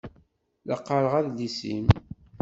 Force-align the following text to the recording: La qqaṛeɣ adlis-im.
La 0.67 0.75
qqaṛeɣ 0.79 1.13
adlis-im. 1.19 1.87